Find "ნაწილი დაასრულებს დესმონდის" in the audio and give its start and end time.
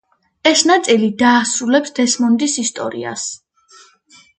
0.69-2.59